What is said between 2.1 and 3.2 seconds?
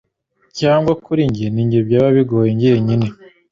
bigoye ngenyine